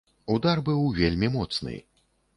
Удар 0.35 0.61
быў 0.69 0.81
вельмі 1.01 1.29
моцны. 1.37 1.75